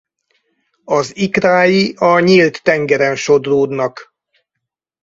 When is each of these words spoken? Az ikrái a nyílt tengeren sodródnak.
Az 0.85 1.15
ikrái 1.17 1.93
a 1.97 2.19
nyílt 2.19 2.63
tengeren 2.63 3.15
sodródnak. 3.15 4.15